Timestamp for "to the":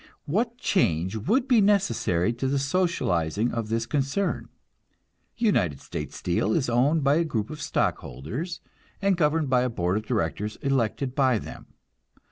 2.33-2.57